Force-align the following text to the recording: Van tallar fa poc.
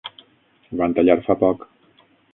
Van 0.79 0.95
tallar 0.99 1.19
fa 1.29 1.37
poc. 1.45 1.69